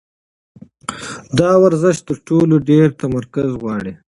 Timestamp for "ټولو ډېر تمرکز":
2.27-3.49